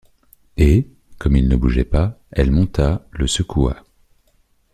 [0.57, 0.87] Et,
[1.19, 3.83] comme il ne bougeait pas, elle monta, le secoua.